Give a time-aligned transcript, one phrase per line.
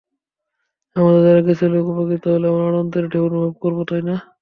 [0.95, 4.15] আমাদের দ্বারা কিছু লোক উপকৃত হলে আমরা আনন্দের ঢেউ অনুভব করব, তাই না?